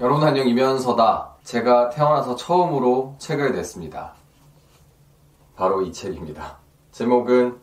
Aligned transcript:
여러분 0.00 0.26
안녕 0.26 0.48
이면서다. 0.48 1.36
제가 1.44 1.90
태어나서 1.90 2.34
처음으로 2.34 3.14
책을 3.18 3.52
냈습니다. 3.52 4.12
바로 5.54 5.82
이 5.82 5.92
책입니다. 5.92 6.58
제목은 6.90 7.60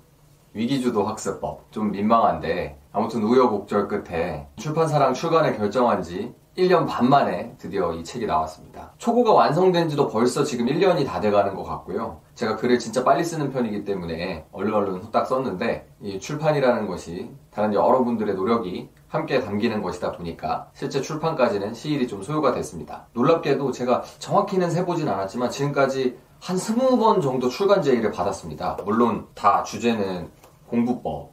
위기주도 0.54 1.04
학습법. 1.04 1.70
좀 1.73 1.91
민망한데 1.91 2.79
아무튼 2.94 3.23
우여곡절 3.23 3.89
끝에 3.89 4.47
출판사랑 4.55 5.13
출간을 5.13 5.57
결정한 5.57 6.04
지 6.04 6.33
1년 6.58 6.86
반 6.86 7.10
만에 7.10 7.56
드디어 7.58 7.94
이 7.94 8.04
책이 8.04 8.26
나왔습니다. 8.26 8.92
초고가 8.97 9.31
완성된 9.31 9.88
지도 9.88 10.10
벌써 10.10 10.44
지금 10.44 10.66
1년이 10.66 11.06
다 11.06 11.22
돼가는 11.22 11.56
것 11.56 11.63
같고요. 11.63 12.20
제가 12.35 12.58
글을 12.58 12.78
진짜 12.78 13.04
빨리 13.04 13.24
쓰는 13.24 13.52
편이기 13.52 13.85
때문에 13.85 14.46
얼른 14.52 14.74
얼른 14.74 14.98
후딱 14.98 15.28
썼는데 15.28 15.88
이 16.02 16.20
출판이라는 16.20 16.88
것이 16.88 17.31
다른 17.52 17.73
여러분들의 17.73 18.35
노력이 18.35 18.90
함께 19.08 19.40
담기는 19.40 19.81
것이다 19.81 20.12
보니까 20.12 20.70
실제 20.73 21.02
출판까지는 21.02 21.73
시일이 21.73 22.08
좀 22.08 22.22
소요가 22.22 22.52
됐습니다. 22.54 23.08
놀랍게도 23.13 23.72
제가 23.72 24.04
정확히는 24.20 24.70
세보진 24.70 25.08
않았지만 25.08 25.49
지금까지 25.49 26.17
한 26.41 26.58
20번 26.58 27.22
정도 27.22 27.47
출간 27.47 27.81
제의를 27.81 28.11
받았습니다. 28.11 28.77
물론 28.83 29.27
다 29.36 29.63
주제는 29.63 30.30
공부법. 30.67 31.31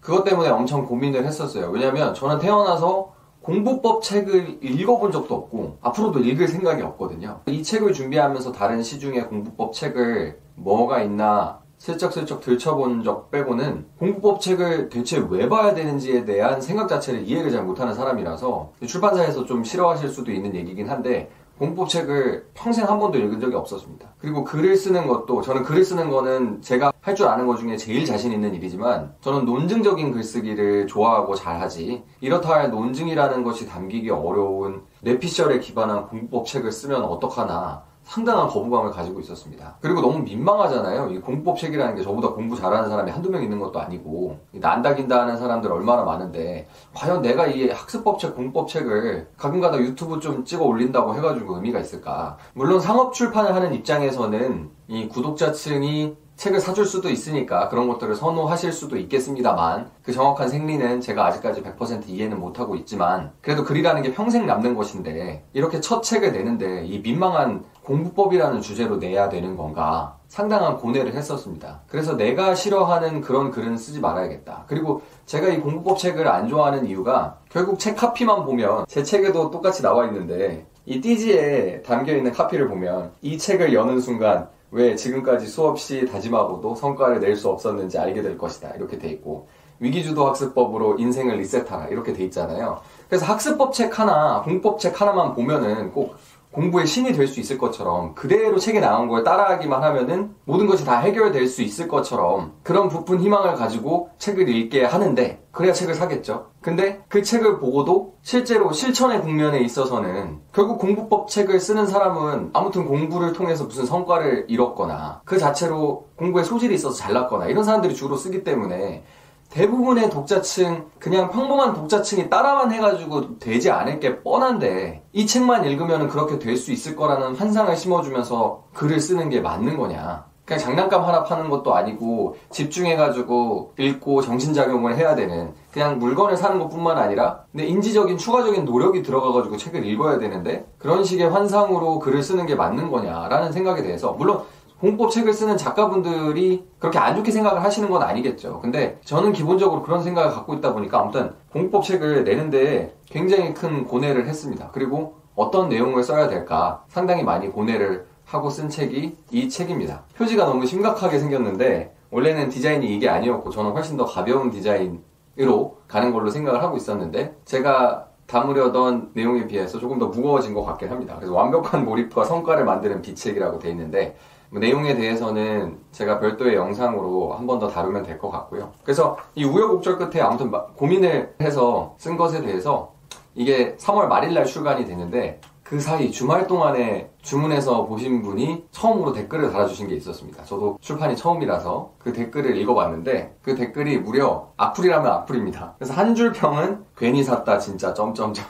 그것 0.00 0.24
때문에 0.24 0.48
엄청 0.48 0.86
고민을 0.86 1.26
했었어요. 1.26 1.68
왜냐면 1.70 2.14
저는 2.14 2.38
태어나서 2.38 3.09
공부법 3.42 4.02
책을 4.02 4.58
읽어본 4.62 5.12
적도 5.12 5.34
없고 5.34 5.78
앞으로도 5.80 6.20
읽을 6.20 6.48
생각이 6.48 6.82
없거든요. 6.82 7.40
이 7.46 7.62
책을 7.62 7.92
준비하면서 7.92 8.52
다른 8.52 8.82
시중의 8.82 9.28
공부법 9.28 9.72
책을 9.72 10.38
뭐가 10.56 11.02
있나 11.02 11.60
슬쩍슬쩍 11.78 12.42
들춰본 12.42 13.02
적 13.02 13.30
빼고는 13.30 13.86
공부법 13.98 14.42
책을 14.42 14.90
대체 14.90 15.24
왜 15.30 15.48
봐야 15.48 15.74
되는지에 15.74 16.26
대한 16.26 16.60
생각 16.60 16.88
자체를 16.88 17.26
이해를 17.26 17.50
잘 17.50 17.64
못하는 17.64 17.94
사람이라서 17.94 18.72
출판사에서 18.86 19.46
좀 19.46 19.64
싫어하실 19.64 20.10
수도 20.10 20.30
있는 20.30 20.54
얘기긴 20.54 20.90
한데 20.90 21.30
공부법 21.58 21.88
책을 21.88 22.48
평생 22.54 22.86
한 22.86 22.98
번도 22.98 23.18
읽은 23.18 23.40
적이 23.40 23.56
없었습니다. 23.56 24.08
그리고 24.18 24.44
글을 24.44 24.76
쓰는 24.76 25.06
것도 25.06 25.42
저는 25.42 25.62
글을 25.62 25.84
쓰는 25.84 26.10
거는 26.10 26.60
제가 26.62 26.92
할 27.02 27.14
줄 27.14 27.26
아는 27.26 27.46
것 27.46 27.56
중에 27.56 27.76
제일 27.76 28.04
자신 28.04 28.30
있는 28.32 28.54
일이지만 28.54 29.14
저는 29.20 29.44
논증적인 29.46 30.12
글쓰기를 30.12 30.86
좋아하고 30.86 31.34
잘하지 31.34 32.04
이렇다 32.20 32.50
할 32.50 32.70
논증이라는 32.70 33.42
것이 33.42 33.66
담기기 33.66 34.10
어려운 34.10 34.82
뇌피셜에 35.00 35.60
기반한 35.60 36.06
공부법 36.08 36.46
책을 36.46 36.70
쓰면 36.70 37.02
어떡하나 37.04 37.82
상당한 38.02 38.48
거부감을 38.48 38.90
가지고 38.90 39.20
있었습니다. 39.20 39.76
그리고 39.80 40.00
너무 40.00 40.18
민망하잖아요. 40.20 41.10
이 41.10 41.20
공부법 41.20 41.58
책이라는 41.58 41.94
게 41.94 42.02
저보다 42.02 42.30
공부 42.30 42.56
잘하는 42.56 42.88
사람이 42.88 43.10
한두 43.10 43.30
명 43.30 43.42
있는 43.42 43.60
것도 43.60 43.78
아니고 43.78 44.38
난다긴다 44.52 45.20
하는 45.20 45.36
사람들 45.36 45.70
얼마나 45.70 46.02
많은데 46.02 46.66
과연 46.92 47.22
내가 47.22 47.46
이 47.46 47.68
학습법 47.68 48.18
책, 48.18 48.34
공부법 48.34 48.68
책을 48.68 49.28
가끔가다 49.36 49.78
유튜브 49.78 50.18
좀 50.18 50.44
찍어 50.44 50.64
올린다고 50.64 51.14
해가지고 51.14 51.56
의미가 51.56 51.78
있을까? 51.78 52.36
물론 52.54 52.80
상업 52.80 53.12
출판을 53.12 53.54
하는 53.54 53.74
입장에서는 53.74 54.70
이 54.88 55.08
구독자층이 55.08 56.16
책을 56.40 56.58
사줄 56.58 56.86
수도 56.86 57.10
있으니까 57.10 57.68
그런 57.68 57.86
것들을 57.86 58.14
선호하실 58.14 58.72
수도 58.72 58.96
있겠습니다만 58.96 59.90
그 60.02 60.10
정확한 60.10 60.48
생리는 60.48 60.98
제가 61.02 61.26
아직까지 61.26 61.62
100% 61.62 62.08
이해는 62.08 62.40
못하고 62.40 62.76
있지만 62.76 63.32
그래도 63.42 63.62
글이라는 63.62 64.00
게 64.00 64.14
평생 64.14 64.46
남는 64.46 64.74
것인데 64.74 65.44
이렇게 65.52 65.80
첫 65.80 66.00
책을 66.00 66.32
내는데 66.32 66.86
이 66.86 67.00
민망한 67.00 67.62
공부법이라는 67.82 68.62
주제로 68.62 68.96
내야 68.96 69.28
되는 69.28 69.54
건가 69.54 70.16
상당한 70.28 70.78
고뇌를 70.78 71.12
했었습니다. 71.12 71.82
그래서 71.88 72.16
내가 72.16 72.54
싫어하는 72.54 73.20
그런 73.20 73.50
글은 73.50 73.76
쓰지 73.76 74.00
말아야겠다. 74.00 74.64
그리고 74.66 75.02
제가 75.26 75.48
이 75.48 75.60
공부법 75.60 75.98
책을 75.98 76.26
안 76.26 76.48
좋아하는 76.48 76.86
이유가 76.86 77.36
결국 77.50 77.78
책 77.78 77.96
카피만 77.96 78.46
보면 78.46 78.86
제 78.88 79.02
책에도 79.02 79.50
똑같이 79.50 79.82
나와 79.82 80.06
있는데 80.06 80.64
이 80.86 81.02
띠지에 81.02 81.82
담겨 81.82 82.16
있는 82.16 82.32
카피를 82.32 82.66
보면 82.68 83.12
이 83.20 83.36
책을 83.36 83.74
여는 83.74 84.00
순간 84.00 84.48
왜 84.72 84.94
지금까지 84.94 85.46
수없이 85.46 86.06
다짐하고도 86.06 86.74
성과를 86.76 87.20
낼 87.20 87.36
수 87.36 87.48
없었는지 87.48 87.98
알게 87.98 88.22
될 88.22 88.38
것이다. 88.38 88.70
이렇게 88.76 88.98
돼 88.98 89.08
있고 89.08 89.48
위기주도 89.78 90.26
학습법으로 90.26 90.98
인생을 90.98 91.36
리셋하라. 91.38 91.88
이렇게 91.88 92.12
돼 92.12 92.24
있잖아요. 92.24 92.80
그래서 93.08 93.24
학습법 93.26 93.72
책 93.72 93.98
하나, 93.98 94.42
공법 94.42 94.78
책 94.78 95.00
하나만 95.00 95.34
보면은 95.34 95.90
꼭 95.92 96.16
공부의 96.52 96.86
신이 96.86 97.12
될 97.12 97.26
수 97.28 97.38
있을 97.40 97.58
것처럼 97.58 98.14
그대로 98.14 98.58
책에 98.58 98.80
나온 98.80 99.08
걸 99.08 99.22
따라하기만 99.24 99.82
하면은 99.84 100.34
모든 100.44 100.66
것이 100.66 100.84
다 100.84 100.98
해결될 100.98 101.46
수 101.46 101.62
있을 101.62 101.86
것처럼 101.88 102.54
그런 102.64 102.88
부푼 102.88 103.20
희망을 103.20 103.54
가지고 103.54 104.10
책을 104.18 104.48
읽게 104.48 104.84
하는데 104.84 105.42
그래야 105.52 105.72
책을 105.72 105.94
사겠죠. 105.94 106.49
근데 106.62 107.02
그 107.08 107.22
책을 107.22 107.58
보고도 107.58 108.16
실제로 108.22 108.70
실천의 108.72 109.22
국면에 109.22 109.60
있어서는 109.60 110.40
결국 110.52 110.78
공부법 110.78 111.28
책을 111.28 111.58
쓰는 111.58 111.86
사람은 111.86 112.50
아무튼 112.52 112.84
공부를 112.86 113.32
통해서 113.32 113.64
무슨 113.64 113.86
성과를 113.86 114.46
이뤘거나 114.48 115.22
그 115.24 115.38
자체로 115.38 116.08
공부에 116.16 116.44
소질이 116.44 116.74
있어서 116.74 116.96
잘났거나 116.96 117.46
이런 117.46 117.64
사람들이 117.64 117.94
주로 117.94 118.16
쓰기 118.16 118.44
때문에 118.44 119.04
대부분의 119.50 120.10
독자층, 120.10 120.90
그냥 121.00 121.30
평범한 121.30 121.74
독자층이 121.74 122.30
따라만 122.30 122.70
해가지고 122.72 123.40
되지 123.40 123.70
않을 123.70 123.98
게 123.98 124.22
뻔한데, 124.22 125.02
이 125.12 125.26
책만 125.26 125.64
읽으면 125.64 126.08
그렇게 126.08 126.38
될 126.38 126.56
수 126.56 126.70
있을 126.70 126.94
거라는 126.94 127.34
환상을 127.34 127.74
심어주면서 127.76 128.68
글을 128.74 129.00
쓰는 129.00 129.28
게 129.28 129.40
맞는 129.40 129.76
거냐. 129.76 130.29
그냥 130.50 130.58
장난감 130.58 131.04
하나 131.04 131.22
파는 131.22 131.48
것도 131.48 131.76
아니고, 131.76 132.34
집중해가지고 132.50 133.74
읽고 133.78 134.20
정신작용을 134.20 134.96
해야 134.96 135.14
되는, 135.14 135.52
그냥 135.70 136.00
물건을 136.00 136.36
사는 136.36 136.58
것 136.58 136.68
뿐만 136.68 136.98
아니라, 136.98 137.44
근데 137.52 137.66
인지적인 137.66 138.18
추가적인 138.18 138.64
노력이 138.64 139.04
들어가가지고 139.04 139.56
책을 139.56 139.86
읽어야 139.86 140.18
되는데, 140.18 140.66
그런 140.76 141.04
식의 141.04 141.30
환상으로 141.30 142.00
글을 142.00 142.20
쓰는 142.24 142.46
게 142.46 142.56
맞는 142.56 142.90
거냐라는 142.90 143.52
생각에 143.52 143.84
대해서, 143.84 144.10
물론 144.14 144.40
공법 144.80 145.12
책을 145.12 145.32
쓰는 145.32 145.56
작가분들이 145.56 146.66
그렇게 146.80 146.98
안 146.98 147.14
좋게 147.14 147.30
생각을 147.30 147.62
하시는 147.62 147.88
건 147.88 148.02
아니겠죠. 148.02 148.58
근데 148.60 148.98
저는 149.04 149.32
기본적으로 149.32 149.82
그런 149.82 150.02
생각을 150.02 150.32
갖고 150.32 150.54
있다 150.54 150.72
보니까 150.72 151.00
아무튼 151.00 151.32
공법 151.52 151.84
책을 151.84 152.24
내는데 152.24 152.96
굉장히 153.08 153.54
큰 153.54 153.86
고뇌를 153.86 154.26
했습니다. 154.26 154.70
그리고 154.72 155.16
어떤 155.36 155.68
내용을 155.68 156.02
써야 156.02 156.28
될까 156.28 156.82
상당히 156.88 157.22
많이 157.22 157.50
고뇌를 157.50 158.06
하고 158.30 158.48
쓴 158.48 158.68
책이 158.68 159.16
이 159.32 159.48
책입니다. 159.48 160.04
표지가 160.16 160.44
너무 160.44 160.64
심각하게 160.64 161.18
생겼는데 161.18 161.94
원래는 162.12 162.48
디자인이 162.48 162.86
이게 162.94 163.08
아니었고 163.08 163.50
저는 163.50 163.72
훨씬 163.72 163.96
더 163.96 164.04
가벼운 164.04 164.50
디자인으로 164.50 165.78
가는 165.88 166.12
걸로 166.12 166.30
생각을 166.30 166.62
하고 166.62 166.76
있었는데 166.76 167.36
제가 167.44 168.06
담으려던 168.26 169.10
내용에 169.14 169.48
비해서 169.48 169.80
조금 169.80 169.98
더 169.98 170.06
무거워진 170.06 170.54
것 170.54 170.62
같긴 170.64 170.90
합니다. 170.90 171.16
그래서 171.16 171.34
완벽한 171.34 171.84
몰입과 171.84 172.24
성과를 172.24 172.64
만드는 172.64 173.02
비책이라고 173.02 173.58
돼 173.58 173.70
있는데 173.70 174.16
뭐 174.50 174.60
내용에 174.60 174.94
대해서는 174.94 175.78
제가 175.90 176.20
별도의 176.20 176.54
영상으로 176.54 177.32
한 177.32 177.46
번 177.48 177.58
더 177.58 177.66
다루면 177.66 178.04
될 178.04 178.18
것 178.18 178.30
같고요. 178.30 178.70
그래서 178.84 179.16
이 179.34 179.44
우여곡절 179.44 179.98
끝에 179.98 180.20
아무튼 180.22 180.52
고민을 180.76 181.34
해서 181.40 181.94
쓴 181.98 182.16
것에 182.16 182.42
대해서 182.42 182.92
이게 183.34 183.76
3월 183.76 184.06
말일 184.06 184.34
날 184.34 184.44
출간이 184.44 184.84
되는데 184.86 185.40
그 185.70 185.78
사이 185.78 186.10
주말 186.10 186.48
동안에 186.48 187.10
주문해서 187.22 187.86
보신 187.86 188.22
분이 188.22 188.64
처음으로 188.72 189.12
댓글을 189.12 189.52
달아주신 189.52 189.86
게 189.86 189.94
있었습니다. 189.94 190.42
저도 190.42 190.78
출판이 190.80 191.14
처음이라서 191.14 191.92
그 191.96 192.12
댓글을 192.12 192.56
읽어봤는데 192.56 193.36
그 193.40 193.54
댓글이 193.54 193.98
무려 193.98 194.48
악플이라면 194.56 195.08
악플입니다. 195.08 195.74
그래서 195.78 195.94
한 195.94 196.16
줄 196.16 196.32
평은 196.32 196.84
괜히 196.96 197.22
샀다 197.22 197.60
진짜 197.60 197.94
점점점 197.94 198.44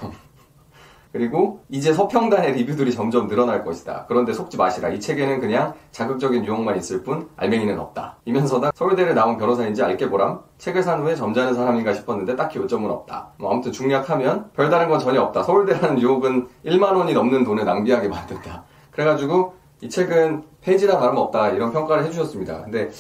그리고 1.13 1.61
이제 1.69 1.93
서평단의 1.93 2.53
리뷰들이 2.55 2.93
점점 2.93 3.27
늘어날 3.27 3.65
것이다. 3.65 4.05
그런데 4.07 4.33
속지 4.33 4.57
마시라. 4.57 4.91
이 4.91 5.01
책에는 5.01 5.41
그냥 5.41 5.75
자극적인 5.91 6.45
유혹만 6.45 6.77
있을 6.77 7.03
뿐 7.03 7.29
알맹이는 7.37 7.79
없다. 7.79 8.19
이면서다 8.25 8.71
서울대를 8.75 9.15
나온 9.15 9.37
변호사인지 9.37 9.83
알게 9.83 10.09
보람. 10.09 10.41
책을 10.59 10.83
산 10.83 11.01
후에 11.01 11.15
점잖은 11.17 11.55
사람인가 11.55 11.95
싶었는데 11.95 12.37
딱히 12.37 12.59
요점은 12.59 12.91
없다. 12.91 13.33
뭐 13.39 13.51
아무튼 13.53 13.73
중략하면 13.73 14.51
별다른 14.55 14.89
건 14.89 15.01
전혀 15.01 15.21
없다. 15.23 15.43
서울대라는 15.43 16.01
유혹은 16.01 16.49
1만 16.65 16.97
원이 16.97 17.13
넘는 17.13 17.45
돈을 17.45 17.65
낭비하게 17.65 18.09
만든다. 18.09 18.65
그래가지고 18.93 19.55
이 19.81 19.89
책은 19.89 20.45
페이지나 20.61 20.99
다름없다 20.99 21.51
이런 21.51 21.73
평가를 21.73 22.05
해주셨습니다. 22.05 22.65
근데 22.65 22.91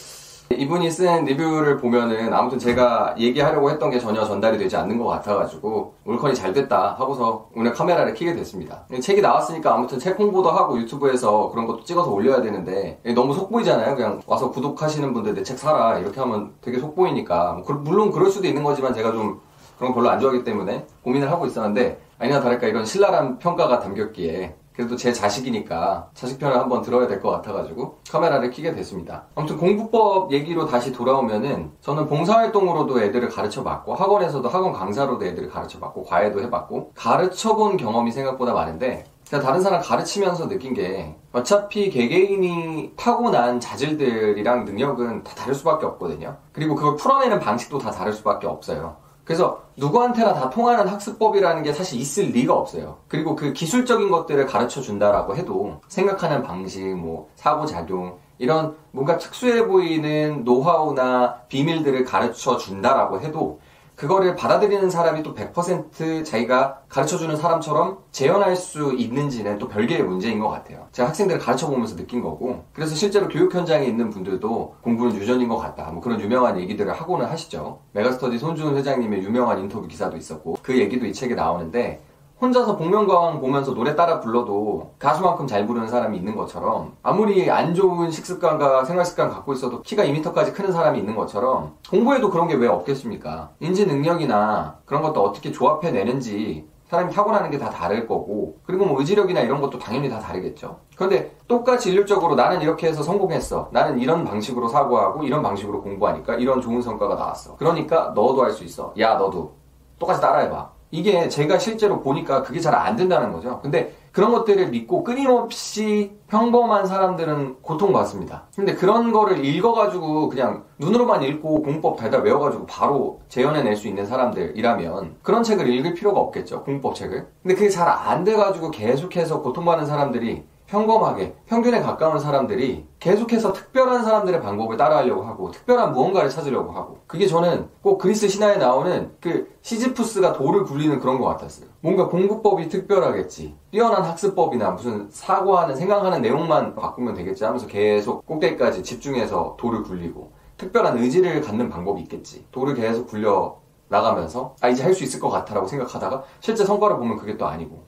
이분이 0.56 0.90
쓴 0.90 1.24
리뷰를 1.26 1.76
보면은 1.76 2.34
아무튼 2.34 2.58
제가 2.58 3.14
얘기하려고 3.16 3.70
했던 3.70 3.88
게 3.88 4.00
전혀 4.00 4.24
전달이 4.24 4.58
되지 4.58 4.76
않는 4.76 4.98
것 4.98 5.06
같아가지고 5.06 5.94
올컨이 6.04 6.34
잘 6.34 6.52
됐다 6.52 6.96
하고서 6.98 7.48
오늘 7.54 7.72
카메라를 7.72 8.14
켜게 8.14 8.34
됐습니다. 8.34 8.84
책이 9.00 9.22
나왔으니까 9.22 9.72
아무튼 9.72 10.00
책 10.00 10.18
홍보도 10.18 10.50
하고 10.50 10.76
유튜브에서 10.76 11.50
그런 11.50 11.66
것도 11.68 11.84
찍어서 11.84 12.10
올려야 12.10 12.42
되는데 12.42 12.98
너무 13.14 13.32
속보이잖아요. 13.32 13.94
그냥 13.94 14.20
와서 14.26 14.50
구독하시는 14.50 15.14
분들 15.14 15.34
내 15.34 15.40
책 15.44 15.56
사라 15.58 15.98
이렇게 15.98 16.20
하면 16.20 16.52
되게 16.60 16.78
속보이니까 16.78 17.62
뭐 17.66 17.76
물론 17.76 18.10
그럴 18.10 18.28
수도 18.30 18.46
있는 18.46 18.62
거지만 18.64 18.92
제가 18.92 19.12
좀 19.12 19.40
그런 19.78 19.92
거 19.92 20.00
별로 20.00 20.10
안 20.10 20.20
좋아하기 20.20 20.44
때문에 20.44 20.84
고민을 21.02 21.30
하고 21.30 21.46
있었는데 21.46 21.98
아니나 22.18 22.40
다를까 22.40 22.66
이런 22.66 22.84
신랄한 22.84 23.38
평가가 23.38 23.78
담겼기에 23.78 24.54
그래도 24.80 24.96
제 24.96 25.12
자식이니까 25.12 26.08
자식 26.14 26.38
편을 26.38 26.56
한번 26.58 26.80
들어야 26.80 27.06
될 27.06 27.20
것 27.20 27.28
같아가지고 27.30 27.98
카메라를 28.10 28.50
켜게 28.50 28.74
됐습니다. 28.74 29.24
아무튼 29.34 29.58
공부법 29.58 30.32
얘기로 30.32 30.66
다시 30.66 30.90
돌아오면은 30.90 31.70
저는 31.82 32.06
봉사활동으로도 32.06 33.02
애들을 33.02 33.28
가르쳐봤고 33.28 33.94
학원에서도 33.94 34.48
학원 34.48 34.72
강사로도 34.72 35.22
애들을 35.26 35.50
가르쳐봤고 35.50 36.04
과외도 36.04 36.40
해봤고 36.40 36.92
가르쳐본 36.94 37.76
경험이 37.76 38.10
생각보다 38.10 38.54
많은데 38.54 39.04
제가 39.24 39.42
다른 39.42 39.60
사람 39.60 39.82
가르치면서 39.82 40.48
느낀 40.48 40.72
게 40.72 41.14
어차피 41.34 41.90
개개인이 41.90 42.94
타고난 42.96 43.60
자질들이랑 43.60 44.64
능력은 44.64 45.24
다 45.24 45.34
다를 45.34 45.54
수밖에 45.54 45.84
없거든요. 45.84 46.38
그리고 46.52 46.74
그걸 46.74 46.96
풀어내는 46.96 47.38
방식도 47.38 47.78
다 47.78 47.90
다를 47.90 48.14
수밖에 48.14 48.46
없어요. 48.46 48.96
그래서 49.30 49.62
누구한테나 49.76 50.34
다 50.34 50.50
통하는 50.50 50.88
학습법이라는 50.88 51.62
게 51.62 51.72
사실 51.72 52.00
있을 52.00 52.32
리가 52.32 52.52
없어요. 52.52 52.96
그리고 53.06 53.36
그 53.36 53.52
기술적인 53.52 54.10
것들을 54.10 54.44
가르쳐 54.46 54.80
준다라고 54.80 55.36
해도 55.36 55.78
생각하는 55.86 56.42
방식, 56.42 56.96
뭐 56.96 57.28
사고작용 57.36 58.18
이런 58.38 58.74
뭔가 58.90 59.18
특수해 59.18 59.68
보이는 59.68 60.42
노하우나 60.42 61.42
비밀들을 61.48 62.02
가르쳐 62.06 62.56
준다라고 62.56 63.20
해도 63.20 63.60
그거를 64.00 64.34
받아들이는 64.34 64.88
사람이 64.88 65.22
또 65.22 65.34
100% 65.34 66.24
자기가 66.24 66.78
가르쳐주는 66.88 67.36
사람처럼 67.36 67.98
재현할 68.12 68.56
수 68.56 68.94
있는지는 68.94 69.58
또 69.58 69.68
별개의 69.68 70.04
문제인 70.04 70.38
것 70.38 70.48
같아요. 70.48 70.86
제가 70.92 71.10
학생들을 71.10 71.38
가르쳐보면서 71.38 71.96
느낀 71.96 72.22
거고, 72.22 72.64
그래서 72.72 72.94
실제로 72.94 73.28
교육 73.28 73.54
현장에 73.54 73.84
있는 73.84 74.08
분들도 74.08 74.76
공부는 74.80 75.16
유전인 75.16 75.48
것 75.48 75.58
같다. 75.58 75.90
뭐 75.90 76.00
그런 76.00 76.18
유명한 76.18 76.58
얘기들을 76.58 76.90
하고는 76.90 77.26
하시죠. 77.26 77.80
메가스터디 77.92 78.38
손주훈 78.38 78.74
회장님의 78.78 79.22
유명한 79.22 79.58
인터뷰 79.58 79.86
기사도 79.86 80.16
있었고, 80.16 80.56
그 80.62 80.78
얘기도 80.78 81.04
이 81.04 81.12
책에 81.12 81.34
나오는데, 81.34 82.00
혼자서 82.40 82.76
복면가왕 82.76 83.40
보면서 83.40 83.74
노래 83.74 83.94
따라 83.94 84.18
불러도 84.20 84.92
가수만큼 84.98 85.46
잘 85.46 85.66
부르는 85.66 85.88
사람이 85.88 86.16
있는 86.16 86.34
것처럼 86.36 86.96
아무리 87.02 87.50
안 87.50 87.74
좋은 87.74 88.10
식습관과 88.10 88.84
생활습관 88.86 89.28
갖고 89.30 89.52
있어도 89.52 89.82
키가 89.82 90.04
2m까지 90.04 90.54
크는 90.54 90.72
사람이 90.72 90.98
있는 90.98 91.16
것처럼 91.16 91.74
공부에도 91.90 92.30
그런 92.30 92.48
게 92.48 92.54
왜 92.54 92.66
없겠습니까? 92.68 93.50
인지 93.60 93.86
능력이나 93.86 94.78
그런 94.86 95.02
것도 95.02 95.22
어떻게 95.22 95.52
조합해내는지 95.52 96.66
사람이 96.88 97.12
타고나는 97.12 97.50
게 97.50 97.58
다 97.58 97.70
다를 97.70 98.06
거고 98.06 98.56
그리고 98.64 98.84
뭐 98.86 98.98
의지력이나 99.00 99.40
이런 99.42 99.60
것도 99.60 99.78
당연히 99.78 100.08
다 100.08 100.18
다르겠죠. 100.18 100.78
그런데 100.96 101.36
똑같이 101.46 101.90
일률적으로 101.90 102.34
나는 102.34 102.62
이렇게 102.62 102.88
해서 102.88 103.02
성공했어. 103.02 103.68
나는 103.70 103.98
이런 104.00 104.24
방식으로 104.24 104.66
사고하고 104.68 105.22
이런 105.24 105.42
방식으로 105.42 105.82
공부하니까 105.82 106.34
이런 106.36 106.60
좋은 106.60 106.80
성과가 106.82 107.14
나왔어. 107.16 107.56
그러니까 107.56 108.12
너도 108.14 108.42
할 108.42 108.50
수 108.52 108.64
있어. 108.64 108.92
야 108.98 109.14
너도 109.14 109.52
똑같이 109.98 110.20
따라해봐. 110.20 110.70
이게 110.90 111.28
제가 111.28 111.58
실제로 111.58 112.00
보니까 112.00 112.42
그게 112.42 112.58
잘 112.60 112.74
안 112.74 112.96
된다는 112.96 113.32
거죠. 113.32 113.60
근데 113.62 113.94
그런 114.12 114.32
것들을 114.32 114.68
믿고 114.70 115.04
끊임없이 115.04 116.12
평범한 116.28 116.86
사람들은 116.86 117.56
고통받습니다. 117.62 118.44
근데 118.56 118.74
그런 118.74 119.12
거를 119.12 119.44
읽어가지고 119.44 120.28
그냥 120.28 120.64
눈으로만 120.78 121.22
읽고 121.22 121.62
공법 121.62 121.96
달달 121.96 122.22
외워가지고 122.22 122.66
바로 122.66 123.20
재현해낼 123.28 123.76
수 123.76 123.86
있는 123.86 124.06
사람들이라면 124.06 125.16
그런 125.22 125.42
책을 125.42 125.68
읽을 125.68 125.94
필요가 125.94 126.20
없겠죠. 126.20 126.64
공법 126.64 126.94
책을. 126.94 127.26
근데 127.42 127.54
그게 127.54 127.68
잘 127.68 127.88
안 127.88 128.24
돼가지고 128.24 128.70
계속해서 128.70 129.42
고통받는 129.42 129.86
사람들이 129.86 130.44
평범하게 130.70 131.34
평균에 131.46 131.80
가까운 131.80 132.20
사람들이 132.20 132.86
계속해서 133.00 133.52
특별한 133.52 134.04
사람들의 134.04 134.40
방법을 134.40 134.76
따라하려고 134.76 135.22
하고 135.24 135.50
특별한 135.50 135.92
무언가를 135.92 136.30
찾으려고 136.30 136.70
하고 136.70 136.98
그게 137.08 137.26
저는 137.26 137.68
꼭 137.82 137.98
그리스 137.98 138.28
신화에 138.28 138.56
나오는 138.56 139.10
그 139.20 139.50
시지푸스가 139.62 140.32
돌을 140.32 140.64
굴리는 140.64 141.00
그런 141.00 141.18
것 141.18 141.26
같았어요. 141.26 141.68
뭔가 141.80 142.06
공부법이 142.08 142.68
특별하겠지. 142.68 143.56
뛰어난 143.72 144.04
학습법이나 144.04 144.70
무슨 144.70 145.08
사고하는 145.10 145.74
생각하는 145.74 146.22
내용만 146.22 146.76
바꾸면 146.76 147.14
되겠지 147.14 147.44
하면서 147.44 147.66
계속 147.66 148.24
꼭대기까지 148.26 148.84
집중해서 148.84 149.56
돌을 149.58 149.82
굴리고 149.82 150.30
특별한 150.56 150.98
의지를 150.98 151.40
갖는 151.40 151.68
방법이 151.68 152.00
있겠지. 152.02 152.46
돌을 152.52 152.74
계속 152.74 153.08
굴려 153.08 153.56
나가면서 153.88 154.54
아 154.60 154.68
이제 154.68 154.84
할 154.84 154.94
수 154.94 155.02
있을 155.02 155.18
것 155.18 155.30
같아라고 155.30 155.66
생각하다가 155.66 156.22
실제 156.38 156.64
성과를 156.64 156.96
보면 156.98 157.16
그게 157.16 157.36
또 157.36 157.46
아니고 157.46 157.82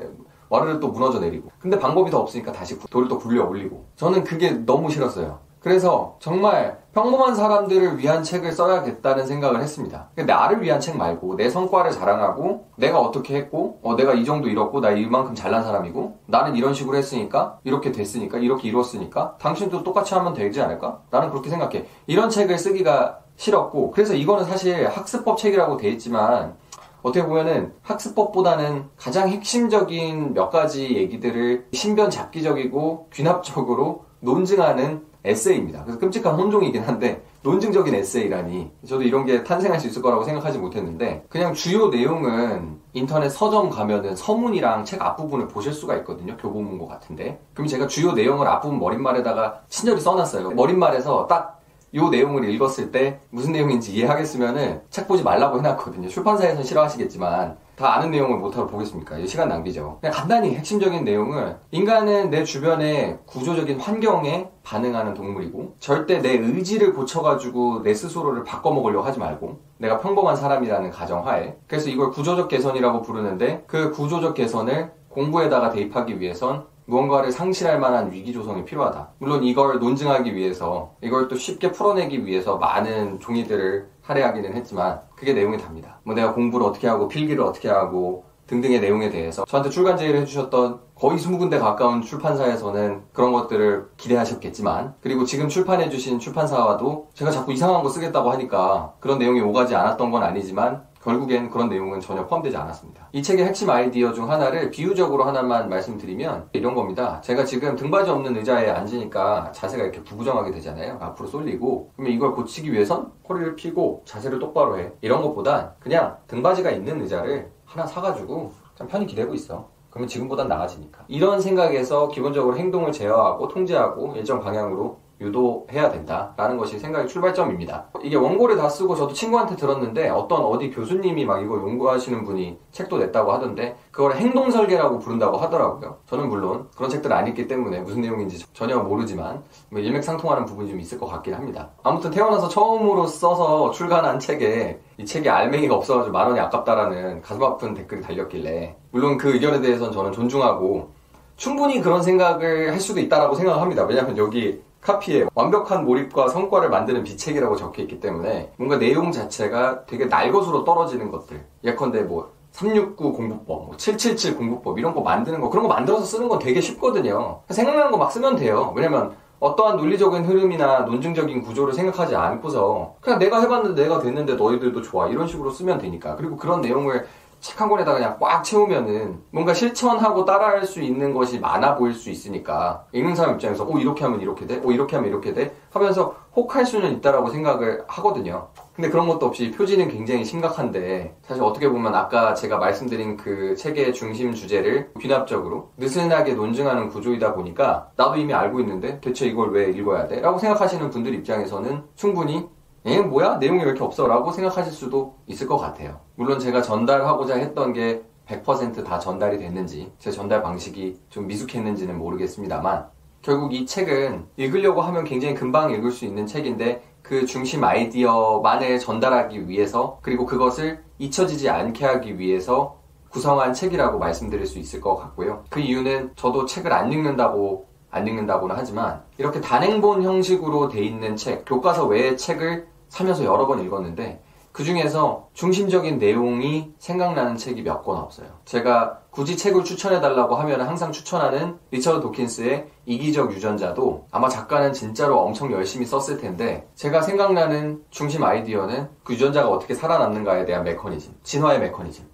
와르르 0.52 0.80
또 0.80 0.88
무너져 0.88 1.18
내리고. 1.18 1.50
근데 1.58 1.78
방법이 1.78 2.10
더 2.10 2.20
없으니까 2.20 2.52
다시 2.52 2.78
돌을 2.78 3.08
또 3.08 3.18
굴려 3.18 3.48
올리고. 3.48 3.86
저는 3.96 4.22
그게 4.22 4.50
너무 4.50 4.90
싫었어요. 4.90 5.38
그래서 5.60 6.16
정말 6.18 6.76
평범한 6.92 7.34
사람들을 7.34 7.96
위한 7.96 8.22
책을 8.22 8.52
써야겠다는 8.52 9.26
생각을 9.26 9.62
했습니다. 9.62 10.10
나를 10.14 10.60
위한 10.60 10.78
책 10.78 10.98
말고 10.98 11.36
내 11.36 11.48
성과를 11.48 11.92
자랑하고 11.92 12.66
내가 12.76 13.00
어떻게 13.00 13.36
했고 13.36 13.78
어, 13.82 13.94
내가 13.96 14.12
이 14.12 14.26
정도 14.26 14.48
이뤘고 14.48 14.80
나 14.80 14.90
이만큼 14.90 15.34
잘난 15.34 15.62
사람이고 15.62 16.18
나는 16.26 16.56
이런 16.56 16.74
식으로 16.74 16.98
했으니까 16.98 17.58
이렇게 17.64 17.92
됐으니까 17.92 18.38
이렇게 18.38 18.68
이뤘으니까 18.68 19.36
당신도 19.40 19.84
똑같이 19.84 20.12
하면 20.14 20.34
되지 20.34 20.60
않을까? 20.60 21.00
나는 21.10 21.30
그렇게 21.30 21.48
생각해. 21.48 21.86
이런 22.06 22.28
책을 22.28 22.58
쓰기가 22.58 23.20
싫었고 23.36 23.92
그래서 23.92 24.14
이거는 24.14 24.44
사실 24.44 24.86
학습법 24.88 25.38
책이라고 25.38 25.78
돼 25.78 25.88
있지만 25.90 26.56
어떻게 27.02 27.24
보면은 27.26 27.72
학습법보다는 27.82 28.84
가장 28.96 29.28
핵심적인 29.28 30.34
몇 30.34 30.50
가지 30.50 30.96
얘기들을 30.96 31.66
신변 31.72 32.10
잡기적이고 32.10 33.08
귀납적으로 33.12 34.04
논증하는 34.20 35.04
에세이입니다. 35.24 35.84
그래서 35.84 36.00
끔찍한 36.00 36.34
혼종이긴 36.34 36.82
한데 36.82 37.22
논증적인 37.42 37.94
에세이라니 37.94 38.70
저도 38.86 39.02
이런 39.02 39.24
게 39.24 39.44
탄생할 39.44 39.78
수 39.80 39.86
있을 39.86 40.02
거라고 40.02 40.24
생각하지 40.24 40.58
못했는데 40.58 41.24
그냥 41.28 41.54
주요 41.54 41.88
내용은 41.88 42.80
인터넷 42.92 43.28
서점 43.28 43.70
가면은 43.70 44.16
서문이랑 44.16 44.84
책 44.84 45.00
앞부분을 45.00 45.48
보실 45.48 45.72
수가 45.72 45.96
있거든요. 45.98 46.36
교보문고 46.36 46.88
같은데. 46.88 47.40
그럼 47.54 47.66
제가 47.68 47.86
주요 47.86 48.12
내용을 48.12 48.46
앞부분 48.46 48.78
머릿말에다가 48.78 49.62
친절히 49.68 50.00
써놨어요. 50.00 50.50
머릿말에서 50.50 51.26
딱 51.26 51.61
요 51.94 52.08
내용을 52.08 52.48
읽었을 52.48 52.90
때 52.90 53.20
무슨 53.30 53.52
내용인지 53.52 53.92
이해하겠으면은 53.92 54.80
책 54.90 55.06
보지 55.06 55.22
말라고 55.22 55.58
해놨거든요. 55.58 56.08
출판사에서는 56.08 56.64
싫어하시겠지만 56.64 57.56
다 57.76 57.96
아는 57.96 58.10
내용을 58.10 58.38
못하고 58.38 58.68
보겠습니까? 58.68 59.18
이 59.18 59.26
시간 59.26 59.48
낭비죠. 59.48 59.98
그냥 60.00 60.14
간단히 60.14 60.54
핵심적인 60.54 61.04
내용을 61.04 61.56
인간은 61.70 62.30
내 62.30 62.44
주변의 62.44 63.18
구조적인 63.26 63.80
환경에 63.80 64.48
반응하는 64.62 65.14
동물이고 65.14 65.76
절대 65.80 66.20
내 66.20 66.32
의지를 66.32 66.94
고쳐가지고 66.94 67.82
내 67.82 67.92
스스로를 67.92 68.44
바꿔먹으려고 68.44 69.04
하지 69.04 69.18
말고 69.18 69.60
내가 69.78 69.98
평범한 69.98 70.36
사람이라는 70.36 70.90
가정하에 70.90 71.56
그래서 71.66 71.90
이걸 71.90 72.10
구조적 72.10 72.48
개선이라고 72.48 73.02
부르는데 73.02 73.64
그 73.66 73.90
구조적 73.90 74.34
개선을 74.34 74.92
공부에다가 75.08 75.70
대입하기 75.70 76.20
위해선 76.20 76.66
무언가를 76.86 77.32
상실할 77.32 77.78
만한 77.78 78.12
위기 78.12 78.32
조성이 78.32 78.64
필요하다. 78.64 79.10
물론 79.18 79.44
이걸 79.44 79.78
논증하기 79.78 80.34
위해서 80.34 80.94
이걸 81.00 81.28
또 81.28 81.36
쉽게 81.36 81.72
풀어내기 81.72 82.26
위해서 82.26 82.56
많은 82.56 83.20
종이들을 83.20 83.88
할애하기는 84.02 84.54
했지만 84.54 85.00
그게 85.16 85.32
내용이 85.32 85.58
답니다. 85.58 86.00
뭐 86.04 86.14
내가 86.14 86.34
공부를 86.34 86.66
어떻게 86.66 86.88
하고 86.88 87.08
필기를 87.08 87.42
어떻게 87.42 87.68
하고 87.68 88.24
등등의 88.46 88.80
내용에 88.80 89.08
대해서 89.08 89.44
저한테 89.46 89.70
출간 89.70 89.96
제의를 89.96 90.20
해주셨던 90.20 90.80
거의 90.94 91.18
20군데 91.18 91.58
가까운 91.58 92.02
출판사에서는 92.02 93.02
그런 93.12 93.32
것들을 93.32 93.90
기대하셨겠지만 93.96 94.94
그리고 95.00 95.24
지금 95.24 95.48
출판해주신 95.48 96.18
출판사와도 96.18 97.08
제가 97.14 97.30
자꾸 97.30 97.52
이상한 97.52 97.82
거 97.82 97.88
쓰겠다고 97.88 98.30
하니까 98.32 98.94
그런 99.00 99.18
내용이 99.18 99.40
오가지 99.40 99.74
않았던 99.74 100.10
건 100.10 100.22
아니지만 100.22 100.84
결국엔 101.02 101.50
그런 101.50 101.68
내용은 101.68 102.00
전혀 102.00 102.26
포함되지 102.26 102.56
않았습니다. 102.56 103.08
이 103.12 103.22
책의 103.22 103.44
핵심 103.44 103.68
아이디어 103.70 104.12
중 104.12 104.30
하나를 104.30 104.70
비유적으로 104.70 105.24
하나만 105.24 105.68
말씀드리면 105.68 106.48
이런 106.52 106.74
겁니다. 106.74 107.20
제가 107.22 107.44
지금 107.44 107.76
등받이 107.76 108.08
없는 108.08 108.36
의자에 108.36 108.70
앉으니까 108.70 109.52
자세가 109.52 109.82
이렇게 109.82 110.02
부부정하게 110.02 110.52
되잖아요. 110.52 110.98
앞으로 111.00 111.28
쏠리고 111.28 111.90
그러면 111.96 112.14
이걸 112.14 112.32
고치기 112.32 112.72
위해선 112.72 113.12
허리를 113.28 113.56
펴고 113.56 114.02
자세를 114.04 114.38
똑바로 114.38 114.78
해. 114.78 114.92
이런 115.00 115.22
것보단 115.22 115.72
그냥 115.80 116.16
등받이가 116.28 116.70
있는 116.70 117.00
의자를 117.02 117.50
하나 117.64 117.86
사가지고 117.86 118.52
좀 118.76 118.86
편히 118.86 119.06
기대고 119.06 119.34
있어. 119.34 119.68
그러면 119.90 120.08
지금보단 120.08 120.48
나아지니까. 120.48 121.04
이런 121.08 121.40
생각에서 121.40 122.08
기본적으로 122.08 122.56
행동을 122.56 122.92
제어하고 122.92 123.48
통제하고 123.48 124.14
일정 124.16 124.40
방향으로 124.40 124.98
유도해야 125.22 125.90
된다라는 125.90 126.56
것이 126.58 126.78
생각의 126.78 127.08
출발점입니다. 127.08 127.86
이게 128.02 128.16
원고를 128.16 128.56
다 128.56 128.68
쓰고 128.68 128.96
저도 128.96 129.14
친구한테 129.14 129.56
들었는데 129.56 130.10
어떤 130.10 130.42
어디 130.42 130.70
교수님이 130.70 131.24
막 131.24 131.42
이거 131.42 131.56
연구하시는 131.56 132.24
분이 132.24 132.58
책도 132.72 132.98
냈다고 132.98 133.32
하던데 133.32 133.76
그걸 133.90 134.16
행동 134.16 134.50
설계라고 134.50 134.98
부른다고 134.98 135.36
하더라고요. 135.38 135.98
저는 136.06 136.28
물론 136.28 136.68
그런 136.76 136.90
책들 136.90 137.12
안 137.12 137.26
읽기 137.28 137.46
때문에 137.46 137.80
무슨 137.80 138.00
내용인지 138.00 138.44
전혀 138.52 138.78
모르지만 138.78 139.42
뭐 139.70 139.80
일맥상통하는 139.80 140.44
부분이 140.44 140.70
좀 140.70 140.80
있을 140.80 140.98
것 140.98 141.06
같긴 141.06 141.34
합니다. 141.34 141.70
아무튼 141.82 142.10
태어나서 142.10 142.48
처음으로 142.48 143.06
써서 143.06 143.70
출간한 143.70 144.18
책에 144.18 144.80
이 144.98 145.04
책이 145.04 145.28
알맹이가 145.28 145.74
없어가지고 145.74 146.12
만 146.12 146.26
원이 146.28 146.40
아깝다라는 146.40 147.22
가슴 147.22 147.42
아픈 147.42 147.74
댓글이 147.74 148.02
달렸길래 148.02 148.76
물론 148.90 149.16
그 149.16 149.32
의견에 149.32 149.60
대해서는 149.60 149.92
저는 149.92 150.12
존중하고 150.12 150.90
충분히 151.36 151.80
그런 151.80 152.02
생각을 152.02 152.70
할 152.72 152.80
수도 152.80 153.00
있다라고 153.00 153.34
생각합니다. 153.34 153.84
왜냐하면 153.84 154.16
여기 154.16 154.62
카피에 154.82 155.26
완벽한 155.34 155.84
몰입과 155.84 156.28
성과를 156.28 156.68
만드는 156.68 157.04
비책이라고 157.04 157.56
적혀 157.56 157.82
있기 157.82 158.00
때문에 158.00 158.52
뭔가 158.56 158.78
내용 158.78 159.12
자체가 159.12 159.86
되게 159.86 160.06
날것으로 160.06 160.64
떨어지는 160.64 161.10
것들 161.10 161.44
예컨대 161.64 162.02
뭐 162.02 162.32
369 162.50 163.12
공부법, 163.12 163.46
뭐 163.66 163.76
777 163.78 164.36
공부법 164.36 164.78
이런 164.78 164.92
거 164.92 165.00
만드는 165.00 165.40
거 165.40 165.48
그런 165.48 165.62
거 165.62 165.68
만들어서 165.68 166.04
쓰는 166.04 166.28
건 166.28 166.38
되게 166.38 166.60
쉽거든요. 166.60 167.40
생각나는 167.48 167.90
거 167.90 167.96
막 167.96 168.10
쓰면 168.12 168.36
돼요. 168.36 168.72
왜냐면 168.76 169.14
어떠한 169.40 169.76
논리적인 169.76 170.24
흐름이나 170.24 170.80
논증적인 170.80 171.42
구조를 171.42 171.72
생각하지 171.72 172.14
않고서 172.14 172.94
그냥 173.00 173.18
내가 173.18 173.40
해봤는데 173.40 173.82
내가 173.82 174.00
됐는데 174.00 174.34
너희들도 174.34 174.82
좋아 174.82 175.08
이런 175.08 175.26
식으로 175.26 175.50
쓰면 175.50 175.78
되니까 175.78 176.14
그리고 176.16 176.36
그런 176.36 176.60
내용을 176.60 177.06
책 177.42 177.60
한 177.60 177.68
권에다가 177.68 177.98
그냥 177.98 178.16
꽉 178.20 178.42
채우면은 178.44 179.20
뭔가 179.30 179.52
실천하고 179.52 180.24
따라할 180.24 180.64
수 180.64 180.80
있는 180.80 181.12
것이 181.12 181.40
많아 181.40 181.74
보일 181.74 181.92
수 181.92 182.08
있으니까 182.08 182.86
읽는 182.92 183.16
사람 183.16 183.34
입장에서 183.34 183.64
오 183.64 183.78
이렇게 183.78 184.04
하면 184.04 184.20
이렇게 184.20 184.46
돼? 184.46 184.60
오 184.64 184.70
이렇게 184.70 184.96
하면 184.96 185.10
이렇게 185.10 185.34
돼? 185.34 185.54
하면서 185.70 186.14
혹할 186.36 186.64
수는 186.64 186.92
있다라고 186.92 187.30
생각을 187.30 187.84
하거든요. 187.88 188.48
근데 188.74 188.88
그런 188.88 189.06
것도 189.08 189.26
없이 189.26 189.50
표지는 189.50 189.88
굉장히 189.88 190.24
심각한데 190.24 191.16
사실 191.22 191.42
어떻게 191.42 191.68
보면 191.68 191.94
아까 191.94 192.32
제가 192.34 192.58
말씀드린 192.58 193.16
그 193.16 193.54
책의 193.56 193.92
중심 193.92 194.32
주제를 194.32 194.92
귀납적으로 195.00 195.72
느슨하게 195.76 196.34
논증하는 196.34 196.88
구조이다 196.88 197.34
보니까 197.34 197.90
나도 197.96 198.16
이미 198.16 198.32
알고 198.32 198.60
있는데 198.60 199.00
대체 199.00 199.26
이걸 199.26 199.50
왜 199.50 199.70
읽어야 199.70 200.06
돼? 200.06 200.20
라고 200.20 200.38
생각하시는 200.38 200.90
분들 200.90 201.12
입장에서는 201.14 201.82
충분히 201.96 202.48
에 202.84 203.00
뭐야? 203.00 203.36
내용이 203.36 203.60
왜 203.60 203.66
이렇게 203.66 203.84
없어? 203.84 204.06
라고 204.06 204.32
생각하실 204.32 204.72
수도 204.72 205.16
있을 205.26 205.46
것 205.46 205.56
같아요. 205.56 206.00
물론 206.16 206.40
제가 206.40 206.62
전달하고자 206.62 207.36
했던 207.36 207.72
게 207.72 208.02
100%다 208.26 208.98
전달이 208.98 209.38
됐는지 209.38 209.92
제 209.98 210.10
전달 210.10 210.42
방식이 210.42 210.98
좀 211.08 211.26
미숙했는지는 211.26 211.96
모르겠습니다만 211.98 212.86
결국 213.20 213.54
이 213.54 213.66
책은 213.66 214.26
읽으려고 214.36 214.82
하면 214.82 215.04
굉장히 215.04 215.34
금방 215.34 215.70
읽을 215.70 215.92
수 215.92 216.04
있는 216.04 216.26
책인데 216.26 216.82
그 217.02 217.26
중심 217.26 217.62
아이디어만을 217.62 218.78
전달하기 218.78 219.48
위해서 219.48 219.98
그리고 220.02 220.26
그것을 220.26 220.82
잊혀지지 220.98 221.48
않게 221.50 221.84
하기 221.84 222.18
위해서 222.18 222.78
구성한 223.10 223.52
책이라고 223.52 223.98
말씀드릴 223.98 224.46
수 224.46 224.58
있을 224.58 224.80
것 224.80 224.96
같고요. 224.96 225.44
그 225.50 225.60
이유는 225.60 226.12
저도 226.16 226.46
책을 226.46 226.72
안 226.72 226.92
읽는다고 226.92 227.66
안 227.90 228.08
읽는다고는 228.08 228.56
하지만 228.58 229.02
이렇게 229.18 229.40
단행본 229.40 230.02
형식으로 230.02 230.68
돼 230.68 230.82
있는 230.82 231.14
책, 231.14 231.44
교과서 231.44 231.86
외의 231.86 232.16
책을 232.16 232.66
사면서 232.92 233.24
여러 233.24 233.46
번 233.46 233.64
읽었는데 233.64 234.20
그 234.52 234.64
중에서 234.64 235.28
중심적인 235.32 235.98
내용이 235.98 236.74
생각나는 236.78 237.38
책이 237.38 237.62
몇 237.62 237.82
권 237.84 237.96
없어요. 237.96 238.26
제가 238.44 238.98
굳이 239.10 239.34
책을 239.34 239.64
추천해달라고 239.64 240.34
하면 240.36 240.60
항상 240.60 240.92
추천하는 240.92 241.56
리처드 241.70 242.02
도킨스의 242.02 242.66
이기적 242.84 243.32
유전자도 243.32 244.08
아마 244.10 244.28
작가는 244.28 244.74
진짜로 244.74 245.20
엄청 245.20 245.50
열심히 245.52 245.86
썼을 245.86 246.18
텐데 246.20 246.68
제가 246.74 247.00
생각나는 247.00 247.82
중심 247.88 248.22
아이디어는 248.24 248.90
그 249.04 249.14
유전자가 249.14 249.48
어떻게 249.48 249.74
살아남는가에 249.74 250.44
대한 250.44 250.62
메커니즘, 250.64 251.14
진화의 251.22 251.60
메커니즘. 251.60 252.04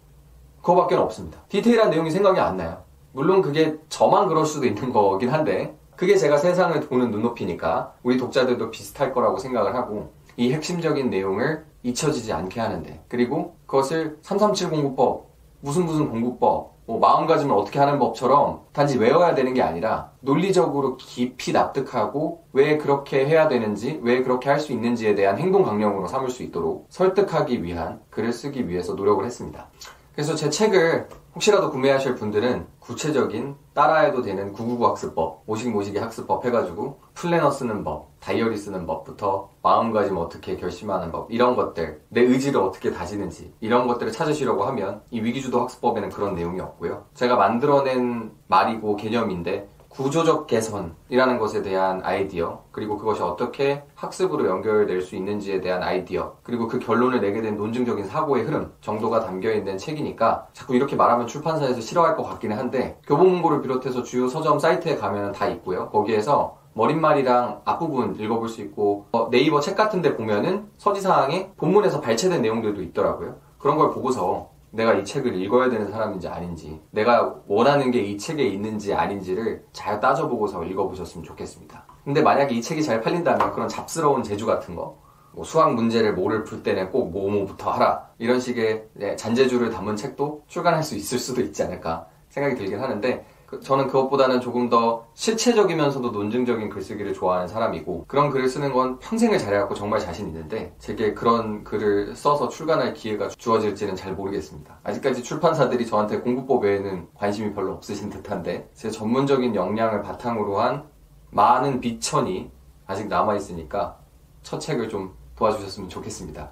그거밖에 0.63 0.95
없습니다. 0.95 1.41
디테일한 1.49 1.91
내용이 1.91 2.13
생각이 2.13 2.39
안 2.39 2.57
나요. 2.57 2.85
물론 3.13 3.43
그게 3.43 3.77
저만 3.89 4.29
그럴 4.29 4.47
수도 4.47 4.65
있는 4.65 4.93
거긴 4.93 5.31
한데 5.31 5.77
그게 5.97 6.17
제가 6.17 6.37
세상을 6.37 6.81
보는 6.83 7.11
눈높이니까 7.11 7.95
우리 8.05 8.17
독자들도 8.17 8.71
비슷할 8.71 9.13
거라고 9.13 9.39
생각을 9.39 9.75
하고 9.75 10.13
이 10.39 10.53
핵심적인 10.53 11.11
내용을 11.11 11.65
잊혀지지 11.83 12.33
않게 12.33 12.61
하는데 12.61 13.05
그리고 13.09 13.57
그것을 13.67 14.19
337 14.23 14.71
공부법 14.71 15.29
무슨 15.61 15.85
무슨 15.85 16.09
공부법 16.09 16.79
뭐 16.87 17.01
마음가짐을 17.01 17.55
어떻게 17.55 17.81
하는 17.81 17.99
법처럼 17.99 18.61
단지 18.73 18.99
외워야 18.99 19.35
되는 19.35 19.53
게 19.53 19.61
아니라 19.63 20.13
논리적으로 20.21 20.97
깊이 20.97 21.53
납득하고 21.53 22.45
왜 22.53 22.79
그렇게 22.79 23.27
해야 23.27 23.49
되는지 23.49 23.99
왜 24.03 24.23
그렇게 24.23 24.49
할 24.49 24.61
수 24.61 24.73
있는지에 24.73 25.17
대한 25.17 25.39
행동 25.39 25.65
강령으로 25.65 26.07
삼을 26.07 26.31
수 26.31 26.45
있도록 26.45 26.87
설득하기 26.91 27.63
위한 27.65 28.01
글을 28.11 28.33
쓰기 28.33 28.69
위해서 28.69 28.95
노력을 28.95 29.25
했습니다. 29.25 29.67
그래서 30.15 30.35
제 30.37 30.51
책을 30.51 31.09
혹시라도 31.39 31.71
구매하실 31.71 32.17
분들은 32.17 32.67
구체적인 32.81 33.55
따라해도 33.73 34.23
되는 34.23 34.53
999 34.53 34.87
학습법, 34.89 35.45
모식 35.47 35.71
모식의 35.71 36.03
학습법 36.03 36.45
해가지고 36.45 36.99
플래너 37.15 37.53
쓰는 37.53 37.85
법, 37.85 38.09
다이어리 38.19 38.57
쓰는 38.57 38.89
법부터 38.89 39.49
마음가짐 39.63 40.17
어떻게 40.17 40.57
결심하는 40.57 41.13
법 41.13 41.31
이런 41.31 41.55
것들, 41.55 42.03
내 42.09 42.23
의지를 42.23 42.61
어떻게 42.61 42.91
다지는지 42.91 43.53
이런 43.61 43.87
것들을 43.87 44.11
찾으시려고 44.11 44.65
하면 44.65 45.01
이 45.13 45.21
위기주도 45.21 45.61
학습법에는 45.61 46.09
그런 46.09 46.35
내용이 46.35 46.59
없고요. 46.59 47.05
제가 47.15 47.37
만들어낸 47.37 48.33
말이고 48.49 48.97
개념인데 48.97 49.69
구조적 49.89 50.47
개선이라는 50.47 51.39
것에 51.39 51.63
대한 51.63 52.01
아이디어, 52.05 52.63
그리고 52.71 52.99
그것이 52.99 53.23
어떻게 53.23 53.83
학습으로 53.95 54.47
연결될 54.47 55.03
수 55.03 55.17
있는지에 55.17 55.61
대한 55.61 55.83
아이디어, 55.83 56.37
그리고 56.43 56.69
그 56.69 56.79
결론을 56.79 57.21
내게 57.21 57.41
된 57.41 57.57
논증적인 57.57 58.07
사고의 58.07 58.45
흐름 58.45 58.73
정도가 58.81 59.21
담겨 59.21 59.51
있는 59.53 59.79
책이니까 59.79 60.49
자꾸 60.53 60.75
이렇게 60.77 60.95
말하면 60.95 61.27
출판사에서 61.27 61.81
싫어할 61.81 62.17
것 62.17 62.23
같기는 62.23 62.57
한데 62.57 62.99
교보문고를 63.07 63.63
비롯해서 63.63 64.03
주요 64.03 64.29
서점 64.29 64.59
사이트에 64.59 64.97
가면 64.97 65.33
다 65.33 65.49
있고요. 65.49 65.89
거기에서 65.91 66.59
머릿말이랑 66.75 67.63
앞부분 67.65 68.17
읽어볼 68.21 68.49
수 68.49 68.61
있고 68.61 69.07
어, 69.11 69.31
네이버 69.31 69.59
책 69.61 69.77
같은 69.77 70.01
데 70.01 70.17
보면은 70.17 70.71
서지사항에 70.79 71.53
본문에서 71.57 72.01
발췌된 72.01 72.41
내용들도 72.41 72.83
있더라고요. 72.83 73.37
그런 73.59 73.77
걸 73.77 73.91
보고서 73.91 74.51
내가 74.71 74.95
이 74.95 75.05
책을 75.05 75.35
읽어야 75.41 75.71
되는 75.71 75.91
사람인지 75.91 76.29
아닌지, 76.29 76.81
내가 76.91 77.37
원하는 77.47 77.91
게 77.91 78.01
이 78.01 78.19
책에 78.19 78.45
있는지 78.45 78.95
아닌지를 78.95 79.65
잘 79.73 80.01
따져보고서 80.01 80.65
읽어보셨으면 80.65 81.25
좋겠습니다. 81.25 81.85
근데 82.05 82.23
만약에 82.23 82.55
이 82.55 82.63
책이 82.63 82.83
잘 82.83 83.01
팔린다면 83.01 83.53
그런 83.53 83.69
잡스러운 83.69 84.23
재주 84.23 84.47
같은 84.47 84.75
거, 84.75 84.99
뭐 85.33 85.45
수학 85.45 85.75
문제를 85.75 86.15
뭐를 86.15 86.45
풀 86.45 86.63
때는 86.63 86.91
꼭 86.91 87.11
뭐뭐부터 87.11 87.71
하라. 87.71 88.09
이런 88.19 88.41
식의 88.41 88.87
네, 88.95 89.17
잔재주를 89.17 89.71
담은 89.71 89.97
책도 89.97 90.45
출간할 90.49 90.83
수 90.83 90.97
있을 90.97 91.19
수도 91.19 91.41
있지 91.41 91.63
않을까 91.63 92.07
생각이 92.31 92.57
들긴 92.57 92.81
하는데, 92.81 93.25
그, 93.25 93.38
저는 93.63 93.87
그것보다는 93.87 94.41
조금 94.43 94.69
더 94.69 95.07
실체적이면서도 95.15 96.11
논증적인 96.11 96.69
글쓰기를 96.69 97.15
좋아하는 97.15 97.49
사람이고 97.49 98.05
그런 98.07 98.31
글을 98.31 98.49
쓰는 98.49 98.73
건 98.73 98.99
평생을 98.99 99.39
잘해갖고 99.39 99.75
정말 99.75 100.01
자신 100.01 100.27
있는데 100.29 100.75
제게 100.79 101.15
그런 101.15 101.65
글을 101.65 102.15
써서 102.15 102.49
출간할 102.49 102.93
기회가 102.93 103.29
주어질지는 103.29 103.97
잘 103.97 104.13
모르겠습니다. 104.13 104.81
아직까지 104.83 105.23
출판사들이 105.23 105.87
저한테 105.87 106.21
공부법 106.21 106.65
외에는 106.65 107.09
관심이 107.15 107.55
별로 107.55 107.73
없으신 107.73 108.11
듯한데 108.11 108.69
제 108.75 108.91
전문적인 108.91 109.55
역량을 109.55 110.03
바탕으로 110.03 110.61
한 110.61 110.85
많은 111.31 111.81
비천이 111.81 112.51
아직 112.87 113.09
남아있으니까 113.09 113.99
첫 114.43 114.59
책을 114.59 114.89
좀 114.89 115.15
도와주셨으면 115.37 115.89
좋겠습니다. 115.89 116.51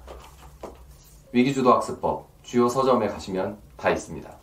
위기주도 1.31 1.73
학습법 1.73 2.27
주요 2.41 2.67
서점에 2.69 3.07
가시면 3.07 3.57
다 3.75 3.89
있습니다. 3.89 4.36